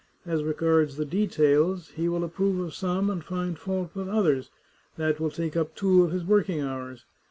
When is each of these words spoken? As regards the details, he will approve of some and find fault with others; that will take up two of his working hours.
As 0.25 0.43
regards 0.43 0.97
the 0.97 1.05
details, 1.05 1.89
he 1.91 2.09
will 2.09 2.23
approve 2.23 2.59
of 2.59 2.73
some 2.73 3.07
and 3.11 3.23
find 3.23 3.59
fault 3.59 3.91
with 3.93 4.09
others; 4.09 4.49
that 4.97 5.19
will 5.19 5.29
take 5.29 5.55
up 5.55 5.75
two 5.75 6.03
of 6.03 6.11
his 6.11 6.25
working 6.25 6.59
hours. 6.59 7.05